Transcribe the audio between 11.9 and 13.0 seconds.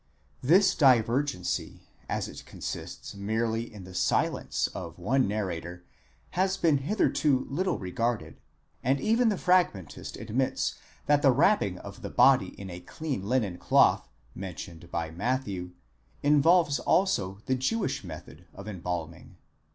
the body in a